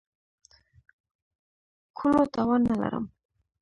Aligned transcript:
کولو 1.97 2.23
توان 2.33 2.61
نه 2.69 2.75
لرم. 2.81 3.05